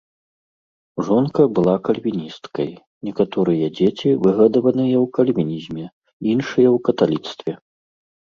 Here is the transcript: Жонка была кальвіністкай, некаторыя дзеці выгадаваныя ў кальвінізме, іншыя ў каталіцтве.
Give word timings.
Жонка 1.07 1.41
была 1.57 1.73
кальвіністкай, 1.89 2.71
некаторыя 3.09 3.65
дзеці 3.79 4.09
выгадаваныя 4.23 4.95
ў 5.03 5.05
кальвінізме, 5.17 5.85
іншыя 6.31 6.69
ў 6.75 6.83
каталіцтве. 6.89 7.51